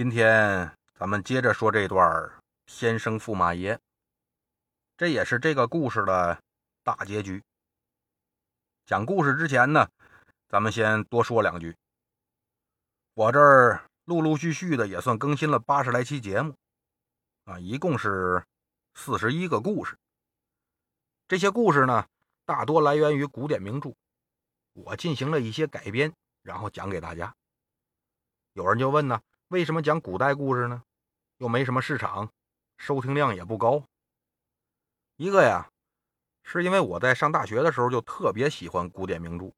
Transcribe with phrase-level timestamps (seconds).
[0.00, 3.78] 今天咱们接着说这段儿天生驸马爷，
[4.96, 6.42] 这也是这个故事的
[6.82, 7.42] 大结局。
[8.86, 9.86] 讲故事之前呢，
[10.48, 11.76] 咱们先多说两句。
[13.12, 16.56] 我这儿陆陆续续的也算更新了八十来期节目，
[17.44, 18.42] 啊，一共是
[18.94, 19.98] 四十一个故事。
[21.28, 22.06] 这些故事呢，
[22.46, 23.92] 大多来源于古典名著，
[24.72, 26.10] 我进行了一些改编，
[26.42, 27.34] 然后讲给大家。
[28.54, 29.20] 有人就问呢。
[29.50, 30.80] 为什么讲古代故事呢？
[31.38, 32.30] 又没什么市场，
[32.78, 33.82] 收听量也不高。
[35.16, 35.68] 一个呀，
[36.44, 39.50] 是因为我在上大学的时候就特别喜欢古典名著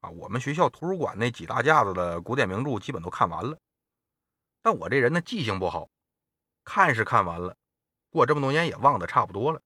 [0.00, 0.10] 啊。
[0.10, 3.58] 我们学校图书馆那几大架子的古典名著基本都看完了，
[4.60, 5.88] 但我这人呢记性不好，
[6.62, 7.56] 看是看完了，
[8.10, 9.62] 过这么多年也忘得差不多了。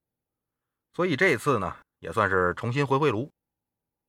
[0.92, 3.32] 所以这次呢，也算是重新回回炉，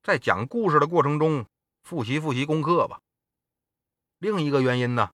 [0.03, 1.47] 在讲故事的过程中
[1.81, 3.01] 复习复习功课吧。
[4.19, 5.09] 另一个原因呢。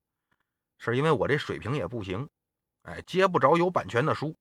[0.92, 2.30] 是因为我这水平也不行，
[2.82, 4.36] 哎，接不着有版权的书。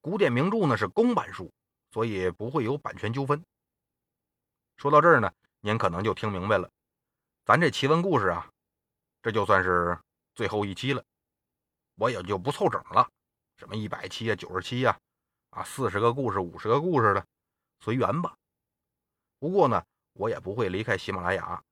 [0.00, 1.52] 古典名著呢是公版书，
[1.92, 3.44] 所以不会有版权纠纷。
[4.76, 6.68] 说到这儿呢，您可能就听明白了，
[7.44, 8.50] 咱这奇闻故事啊，
[9.22, 9.96] 这就算是
[10.34, 11.04] 最后一期了，
[11.94, 13.08] 我也就不凑整了，
[13.56, 14.98] 什么一百期啊、九十期呀，
[15.50, 17.24] 啊，四十个故事、五十个故事的，
[17.78, 18.36] 随缘吧。
[19.38, 21.62] 不过呢，我也不会离开喜马拉雅，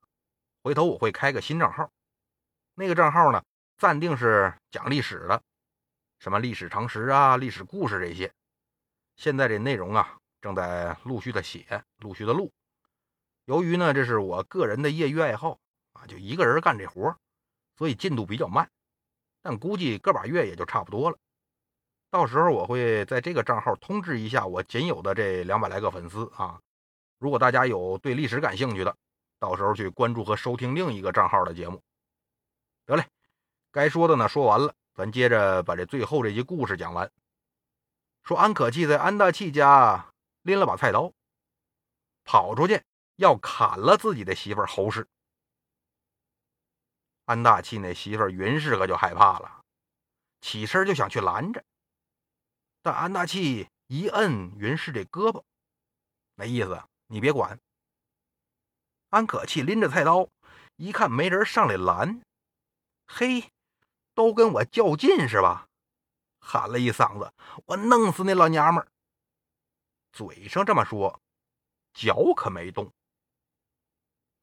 [0.62, 1.90] 回头我会开个新账号，
[2.74, 3.44] 那个账号呢。
[3.80, 5.42] 暂定是讲历史的，
[6.18, 8.30] 什么历史常识啊、历史故事这些。
[9.16, 12.52] 现在这内容啊，正在陆续的写，陆续的录。
[13.46, 15.58] 由于呢，这是我个人的业余爱好
[15.94, 17.16] 啊，就一个人干这活，
[17.78, 18.70] 所以进度比较慢。
[19.40, 21.16] 但估计个把月也就差不多了。
[22.10, 26.60] 到时候我会在这个账号通知一下我仅有的这两百来个粉丝啊。
[27.16, 28.94] 如果大家有对历史感兴趣的，
[29.38, 31.82] 到时候去关注和收听另一个账号的节目。
[32.84, 33.06] 得嘞。
[33.72, 37.10] 该说的呢，说完了，咱接着把这最后这集故事讲完。
[38.24, 40.12] 说安可气在安大器家
[40.42, 41.12] 拎了把菜刀，
[42.24, 42.82] 跑出去
[43.16, 45.06] 要砍了自己的媳妇侯氏。
[47.26, 49.62] 安大器那媳妇云氏可就害怕了，
[50.40, 51.64] 起身就想去拦着，
[52.82, 55.44] 但安大器一摁云氏这胳膊，
[56.34, 57.60] 那意思你别管。
[59.10, 60.28] 安可气拎着菜刀，
[60.74, 62.20] 一看没人上来拦，
[63.06, 63.52] 嘿。
[64.20, 65.66] 都跟我较劲是吧？
[66.40, 67.32] 喊了一嗓子
[67.64, 68.92] ：“我弄死那老娘们儿！”
[70.12, 71.22] 嘴上这么说，
[71.94, 72.92] 脚可没动。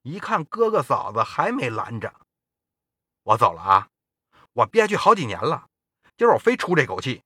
[0.02, 2.12] 一看哥哥嫂子还没拦着，
[3.22, 3.90] 我走了啊！
[4.54, 5.70] 我憋屈好几年了，
[6.18, 7.22] 今儿我非出这口气。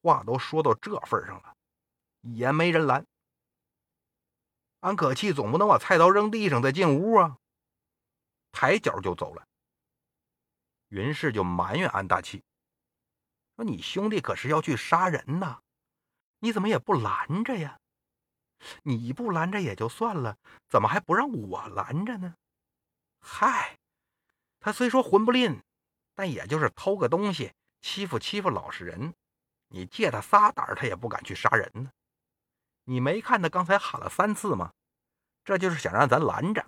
[0.00, 1.54] 话都说到这份上了，
[2.22, 3.04] 也没人拦。
[4.80, 7.36] 安可气总不能把菜刀扔地上再进屋啊！
[8.52, 9.46] 抬脚就走了。
[10.94, 12.44] 云氏就埋怨安大器
[13.56, 15.58] 说：“你兄弟可是要去杀人呐，
[16.38, 17.80] 你怎么也不拦着呀？
[18.84, 20.38] 你不拦着也就算了，
[20.68, 22.36] 怎么还不让我拦着呢？
[23.18, 23.76] 嗨，
[24.60, 25.60] 他虽说混不吝，
[26.14, 29.12] 但也就是偷个东西，欺负欺负老实人。
[29.70, 31.90] 你借他仨胆，他也不敢去杀人呢。
[32.84, 34.72] 你没看他刚才喊了三次吗？
[35.44, 36.64] 这就是想让咱拦着。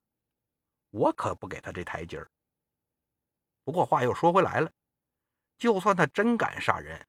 [0.90, 2.28] 我可不给他这台阶儿。”
[3.66, 4.70] 不过话又说回来了，
[5.58, 7.04] 就算他真敢杀人，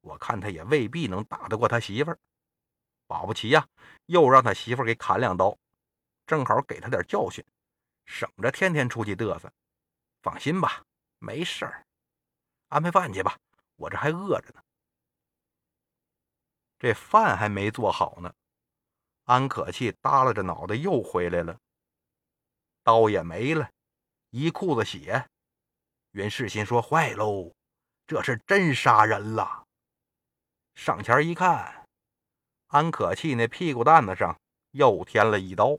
[0.00, 2.18] 我看他也未必能打得过他媳妇儿。
[3.06, 3.64] 保不齐呀，
[4.06, 5.56] 又让他媳妇儿给砍两刀，
[6.26, 7.46] 正好给他点教训，
[8.06, 9.52] 省着天天出去嘚瑟。
[10.20, 10.84] 放心吧，
[11.20, 11.86] 没事儿。
[12.70, 13.38] 安排饭去吧，
[13.76, 14.60] 我这还饿着呢。
[16.76, 18.34] 这饭还没做好呢，
[19.26, 21.60] 安可气耷拉着脑袋又回来了，
[22.82, 23.70] 刀也没了，
[24.30, 25.30] 一裤子血。
[26.18, 27.54] 袁世心说：“坏喽，
[28.08, 29.64] 这是真杀人了。”
[30.74, 31.86] 上前一看，
[32.66, 34.36] 安可气那屁股蛋子上
[34.72, 35.78] 又添了一刀。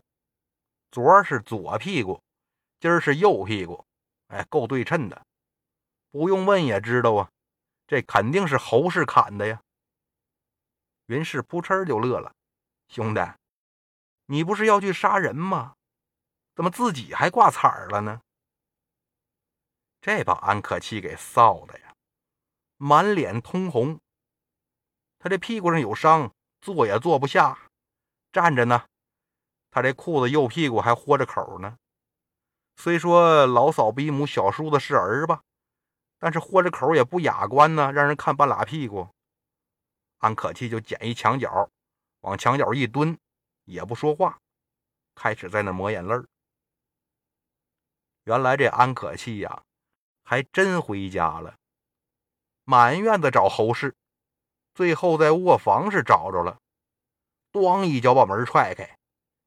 [0.91, 2.23] 昨儿是左屁股，
[2.79, 3.85] 今儿是右屁股，
[4.27, 5.21] 哎，够对称的。
[6.09, 7.29] 不用问也知道啊，
[7.85, 9.61] 这肯定是侯氏砍的呀。
[11.07, 12.33] 云氏扑哧就乐了
[12.87, 13.19] ：“兄弟，
[14.27, 15.75] 你不是要去杀人吗？
[16.55, 18.21] 怎么自己还挂彩了呢？”
[20.01, 21.93] 这把安可气给臊的呀，
[22.77, 23.99] 满脸通红。
[25.19, 27.69] 他这屁股上有伤，坐也坐不下，
[28.31, 28.85] 站着呢。
[29.71, 31.77] 他这裤子右屁股还豁着口呢。
[32.77, 35.43] 虽说老嫂比母，小叔子是儿吧，
[36.17, 39.09] 但是豁着口也不雅观呢，让人看半拉屁股。
[40.19, 41.69] 安可气就捡一墙角，
[42.21, 43.17] 往墙角一蹲，
[43.65, 44.39] 也不说话，
[45.13, 46.25] 开始在那抹眼泪儿。
[48.23, 49.63] 原来这安可气呀，
[50.29, 51.57] 还真回家了，
[52.63, 53.95] 满院子找侯氏，
[54.75, 56.59] 最后在卧房是找着了，
[57.51, 58.99] 咣一脚把门踹开，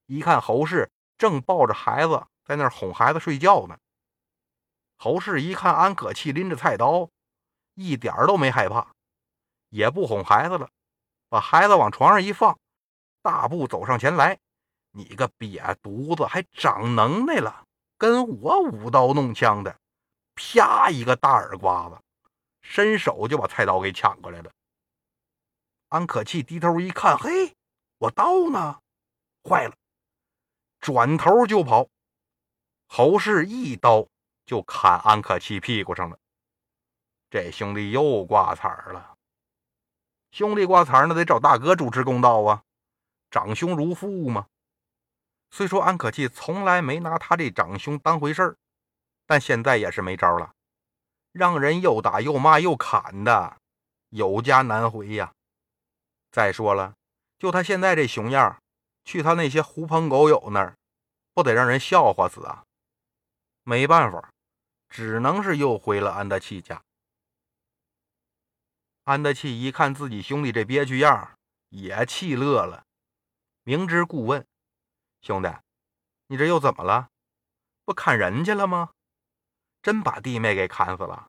[0.06, 3.79] 一看侯氏正抱着孩子在那儿哄孩子睡觉呢。
[4.99, 7.08] 侯氏一看安可气拎着菜刀，
[7.75, 8.93] 一点都没害怕，
[9.69, 10.69] 也不哄孩子了，
[11.28, 12.58] 把孩子往床上一放，
[13.23, 14.37] 大步走上前来
[14.90, 19.78] ：“你个瘪犊子，还长能耐了！”跟我舞刀弄枪的，
[20.34, 21.99] 啪一个大耳刮子，
[22.62, 24.50] 伸手就把菜刀给抢过来了。
[25.88, 27.55] 安可气低头一看，嘿，
[27.99, 28.81] 我刀呢？
[29.44, 29.75] 坏了！
[30.81, 31.88] 转头就跑。
[32.87, 34.06] 侯氏一刀
[34.44, 36.19] 就砍安可气屁股上了。
[37.31, 39.17] 这兄弟又挂彩了。
[40.31, 42.62] 兄弟挂彩那得找大哥主持公道啊，
[43.31, 44.46] 长兄如父嘛。
[45.50, 48.56] 虽说安可气从来没拿他这长兄当回事儿，
[49.32, 50.52] 但现在也是没招了，
[51.32, 53.56] 让人又打又骂又砍的，
[54.11, 55.32] 有家难回呀。
[56.31, 56.93] 再说了，
[57.38, 58.62] 就他现在这熊样，
[59.06, 60.76] 去他那些狐朋狗友那儿，
[61.32, 62.67] 不得让人笑话死啊！
[63.62, 64.34] 没办法，
[64.90, 66.82] 只能是又回了安德气家。
[69.05, 71.32] 安德气一看自己兄弟这憋屈样，
[71.70, 72.85] 也气乐了，
[73.62, 74.46] 明知故问。
[75.23, 75.49] 兄弟，
[76.26, 77.08] 你这又怎么了？
[77.87, 78.90] 不砍人去了吗？
[79.82, 81.29] 真把弟妹给砍死了？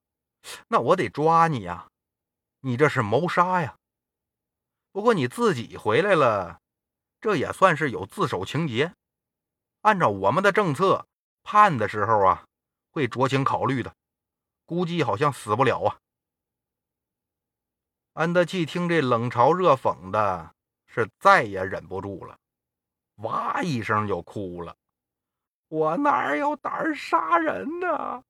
[0.68, 1.88] 那我得抓你呀！
[2.60, 3.76] 你这是谋杀呀！
[4.92, 6.62] 不过你自己回来了，
[7.20, 8.94] 这也算是有自首情节。
[9.82, 11.08] 按照我们的政策，
[11.42, 12.46] 判的时候啊，
[12.92, 13.94] 会酌情考虑的。
[14.66, 15.98] 估计好像死不了啊！
[18.14, 20.54] 安德气听这冷嘲热讽的，
[20.86, 22.38] 是再也忍不住了。
[23.16, 24.76] 哇一声就哭了，
[25.70, 28.24] 我哪有胆杀人呢？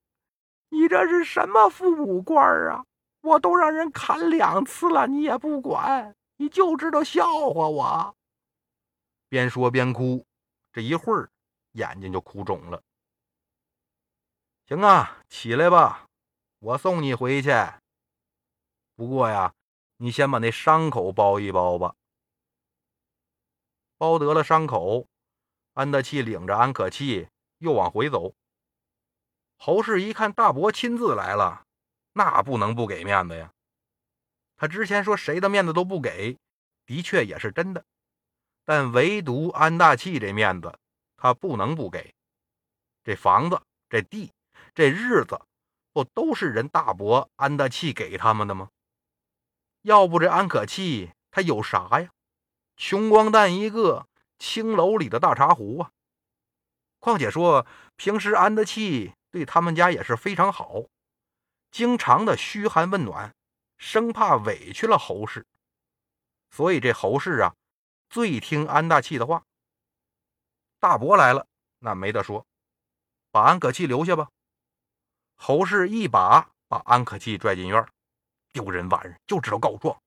[0.74, 2.84] 你这是什么父母官啊？
[3.22, 8.16] 我都让人砍两次了，你也不管，你就知道笑话我。
[9.30, 10.26] 边说边哭，
[10.72, 11.30] 这一会儿
[11.74, 12.82] 眼睛就哭肿了。
[14.66, 16.08] 行啊，起来吧，
[16.58, 17.52] 我送你回去。
[18.96, 19.54] 不过呀，
[19.98, 21.94] 你先把那伤口包一包吧。
[23.98, 25.06] 包得了伤口，
[25.74, 27.30] 安德气领着安可气
[27.60, 28.34] 又往回走。
[29.66, 31.66] 侯氏一看大伯亲自来了，
[32.12, 33.50] 那不能不给面子呀。
[34.58, 36.38] 他之前说谁的面子都不给，
[36.86, 37.86] 的确也是真的，
[38.66, 40.78] 但唯独安大气这面子，
[41.16, 42.14] 他不能不给。
[43.06, 44.34] 这房子、这地、
[44.76, 45.40] 这日子，
[45.94, 48.68] 不都是人大伯安大气给他们的吗？
[49.84, 52.10] 要不这安可气他有啥呀？
[52.76, 55.92] 穷光蛋一个，青楼里的大茶壶啊！
[57.00, 57.66] 况且说
[57.96, 60.84] 平时安德气对他们家也是非常好，
[61.72, 63.34] 经常的嘘寒问暖，
[63.80, 65.44] 生怕委屈了侯氏，
[66.52, 67.56] 所以这侯氏啊
[68.12, 69.44] 最听安大器的话。
[70.80, 71.48] 大伯来了，
[71.80, 72.46] 那没得说，
[73.32, 74.30] 把安可气留下吧。
[75.36, 77.88] 侯氏一把把安可气拽进院，
[78.52, 80.00] 丢人玩意就知道告状。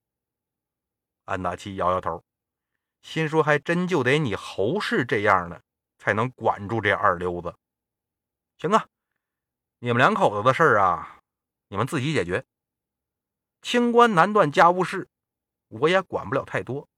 [1.25, 2.23] 安大器摇摇头。
[3.01, 5.61] 心说：“还真就得你侯氏这样的，
[5.97, 7.53] 才能管住这二流子。
[8.57, 8.87] 行啊，
[9.79, 11.19] 你们两口子的事儿啊，
[11.67, 12.43] 你们自己解决。
[13.61, 15.07] 清官难断家务事，
[15.67, 16.89] 我也管不了太多，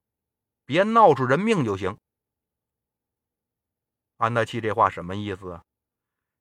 [0.66, 1.98] 别闹出人命就行。”
[4.16, 5.62] 安德气这话什么意思？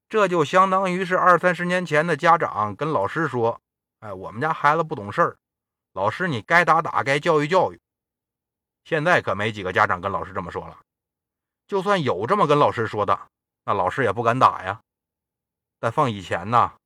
[0.09, 3.61] 这就相当于是二三十年前的家长跟老师说
[3.99, 5.39] ：“哎，我们家孩子不懂事儿，
[5.93, 7.81] 老师你该打打，该教育教育。”
[8.85, 10.79] 现在可没几个家长跟老师这么说了，
[11.67, 13.29] 就算有这么跟老师说的，
[13.65, 14.81] 那老师也不敢打呀。
[15.79, 16.79] 但放以前呢，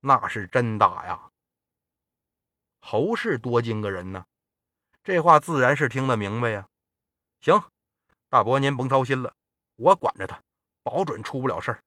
[0.00, 1.30] 那是真打呀。
[2.80, 4.26] 侯氏多精个人呢，
[5.02, 6.68] 这话自然是听得明白呀。
[7.40, 7.62] 行，
[8.28, 9.34] 大伯您甭操心了，
[9.76, 10.40] 我管着他，
[10.82, 11.82] 保准出不了事儿。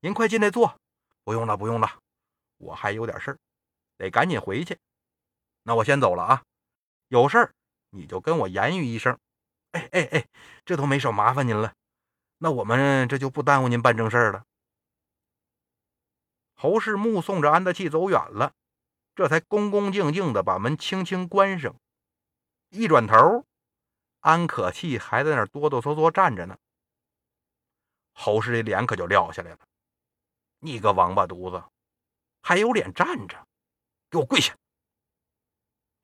[0.00, 0.76] 您快进来坐。
[1.22, 1.98] 不用了，不用了，
[2.56, 3.38] 我还有点事儿，
[3.96, 4.76] 得赶紧回去。
[5.62, 6.42] 那我先走了啊，
[7.08, 7.52] 有事儿。
[7.90, 9.18] 你就跟我言语一声，
[9.72, 10.26] 哎哎哎，
[10.64, 11.72] 这都没少麻烦您了。
[12.38, 14.44] 那我们这就不耽误您办正事了。
[16.60, 18.52] 侯氏目送着安德器走远了，
[19.14, 21.74] 这才恭恭敬敬的把门轻轻关上。
[22.68, 23.46] 一转头，
[24.18, 26.58] 安可气还在那哆哆嗦嗦站着呢。
[28.12, 29.58] 侯氏的脸可就撂下来了
[30.60, 31.64] ：“你个王八犊子，
[32.42, 33.48] 还有脸站着？
[34.10, 34.54] 给我跪下！”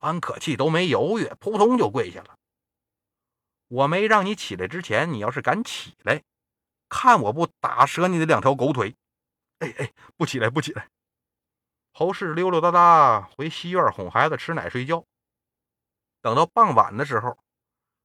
[0.00, 2.38] 安可气都没犹豫，扑通就跪下了。
[3.68, 6.24] 我没让你起来之前，你要是敢起来，
[6.88, 8.96] 看我不打折你的两条狗腿！
[9.58, 10.90] 哎哎，不起来，不起来！
[11.92, 15.06] 侯氏溜溜达达回西院哄孩子吃奶睡觉。
[16.20, 17.38] 等到傍晚的时候，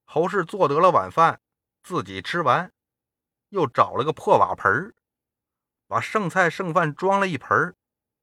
[0.05, 1.41] 侯氏做得了晚饭，
[1.83, 2.71] 自己吃完，
[3.49, 4.95] 又找了个破瓦盆
[5.87, 7.75] 把剩菜剩饭装了一盆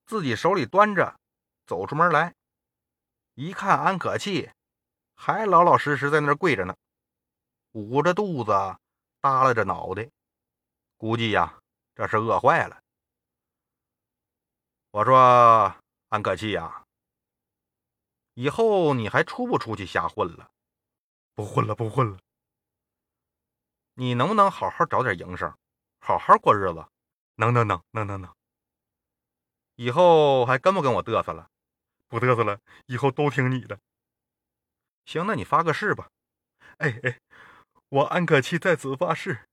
[0.06, 1.20] 自己手里端着，
[1.66, 2.34] 走出门来。
[3.34, 4.50] 一看安可气，
[5.14, 6.74] 还老老实实在那儿跪着呢，
[7.72, 8.52] 捂着肚子，
[9.20, 10.08] 耷拉着脑袋，
[10.96, 11.60] 估计呀，
[11.94, 12.82] 这是饿坏了。
[14.98, 15.76] 我说
[16.08, 16.84] 安可气呀，
[18.34, 20.50] 以后你还出不出去瞎混了？
[21.36, 22.18] 不混了，不混了。
[23.94, 25.56] 你能不能好好找点营生，
[26.00, 26.84] 好好过日子？
[27.36, 28.34] 能能能能能能。
[29.76, 31.48] 以后还跟不跟我嘚瑟了？
[32.08, 33.78] 不嘚瑟了，以后都听你的。
[35.04, 36.10] 行，那你发个誓吧。
[36.78, 37.20] 哎哎，
[37.88, 39.46] 我安可气在此发誓，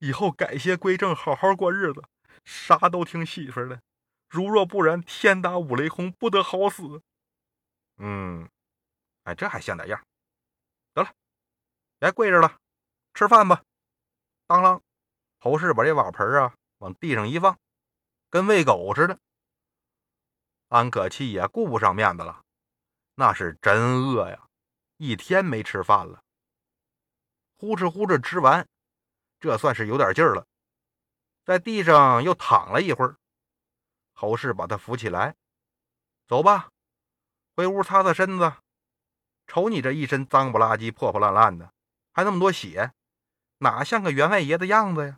[0.00, 2.04] 以后改邪归正，好好过日子，
[2.44, 3.80] 啥都听媳妇的。
[4.30, 7.02] 如若不然，天打五雷轰，不得好死。
[7.96, 8.48] 嗯，
[9.24, 10.00] 哎，这还像点样。
[10.94, 11.12] 得了，
[11.98, 12.56] 别跪着了，
[13.12, 13.64] 吃饭吧。
[14.46, 14.80] 当啷，
[15.40, 17.58] 侯氏把这瓦盆啊往地上一放，
[18.30, 19.18] 跟喂狗似的。
[20.68, 22.44] 安可气也顾不上面子了，
[23.16, 24.46] 那是真饿呀，
[24.96, 26.22] 一天没吃饭了。
[27.56, 28.64] 呼哧呼哧吃完，
[29.40, 30.46] 这算是有点劲儿了，
[31.44, 33.16] 在地上又躺了一会儿。
[34.20, 35.34] 侯氏把他扶起来，
[36.28, 36.68] 走吧，
[37.56, 38.52] 回屋擦擦身子。
[39.46, 41.72] 瞅你这一身脏不拉几、破破烂烂的，
[42.12, 42.92] 还那么多血，
[43.60, 45.16] 哪像个员外爷的样子呀？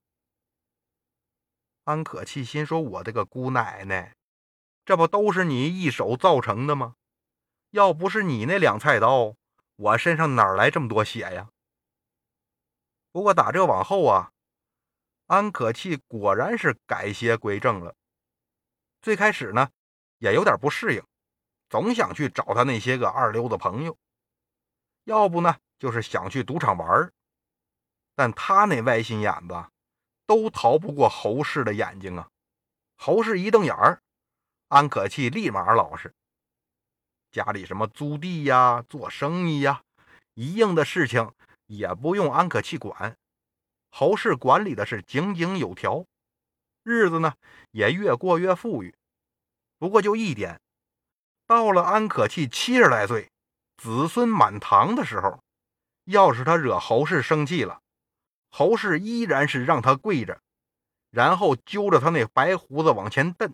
[1.83, 4.15] 安可气心说：“我的个姑奶奶！”
[4.87, 6.95] 这不都是你一手造成的吗？
[7.71, 9.35] 要不是你那两菜刀，
[9.75, 11.51] 我身上哪来这么多血呀？
[13.11, 14.31] 不过打这往后啊，
[15.27, 17.97] 安可气果然是改邪归正了。
[19.03, 19.69] 最开始呢，
[20.19, 21.03] 也有点不适应，
[21.69, 23.99] 总想去找他那些个二流子朋友，
[25.05, 27.13] 要不呢就是想去赌场玩
[28.15, 29.65] 但他那歪心眼子，
[30.25, 32.29] 都逃不过侯氏的眼睛啊！
[32.97, 34.01] 侯氏一瞪眼儿。
[34.69, 36.15] 安可气立马老实，
[37.31, 39.83] 家里什么租地呀、做生意呀，
[40.35, 41.31] 一应的事情
[41.67, 43.19] 也不用安可气管，
[43.91, 46.07] 侯氏管理的是井井有条，
[46.83, 47.35] 日子呢
[47.71, 48.95] 也越过越富裕。
[49.79, 50.61] 不过就一点，
[51.47, 53.31] 到了安可气七十来岁、
[53.77, 55.43] 子孙满堂的时候，
[56.05, 57.81] 要是他惹侯氏生气了，
[58.51, 60.41] 侯氏依然是让他跪着，
[61.11, 63.53] 然后揪着他那白胡子往前蹬。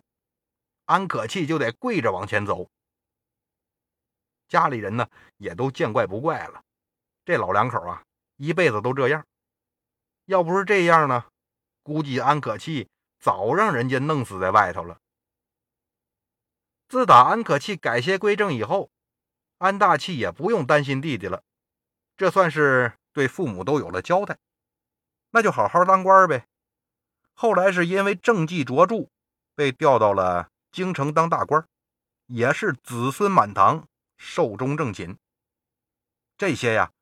[0.85, 2.71] 安可气就得跪着往前走，
[4.49, 6.63] 家里人呢也都见怪不怪了。
[7.27, 8.03] 这老两口啊，
[8.37, 9.27] 一辈子都这样。
[10.25, 11.27] 要不是这样呢，
[11.83, 15.01] 估计安可气早让人家弄死在外头了。
[16.89, 18.91] 自打安可气改邪归正以后，
[19.59, 21.43] 安大气也不用担心弟弟了，
[22.17, 24.39] 这算是对父母都有了交代。
[25.31, 26.47] 那就好好当官呗。
[27.35, 29.09] 后来是因为政绩卓著，
[29.55, 30.51] 被调到了。
[30.71, 31.67] 京城当大官，
[32.27, 35.19] 也是子孙满堂，寿终正寝。
[36.37, 36.93] 这些呀，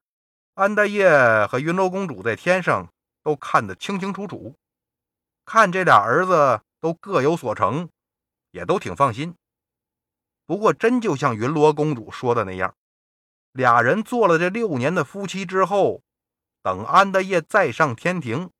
[0.54, 2.92] 安大业和云罗公主在天上
[3.23, 4.56] 都看得清清楚楚，
[5.47, 7.88] 看这俩儿子都各有所成，
[8.50, 9.35] 也都挺放心。
[10.45, 12.75] 不过，真就像云罗公主说的那样，
[13.53, 16.03] 俩人做了这六年的夫妻之后，
[16.62, 18.50] 等安德业再上天庭，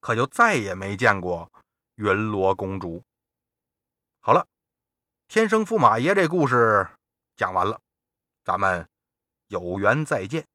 [0.00, 1.50] 可就再也没见过
[1.96, 3.02] 云罗公主。
[4.20, 4.46] 好了，
[5.28, 6.88] 天生驸马爷这故事
[7.36, 7.80] 讲完了，
[8.44, 8.88] 咱们
[9.48, 10.46] 有缘再见。